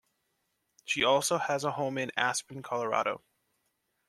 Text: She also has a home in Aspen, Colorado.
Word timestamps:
She 0.83 1.03
also 1.03 1.37
has 1.37 1.63
a 1.63 1.69
home 1.73 1.99
in 1.99 2.11
Aspen, 2.17 2.63
Colorado. 2.63 3.21